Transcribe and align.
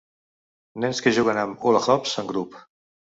Nens 0.85 1.01
que 1.07 1.13
juguen 1.17 1.41
amb 1.41 1.67
hula-hoops 1.67 2.15
en 2.23 2.31
grup. 2.33 2.57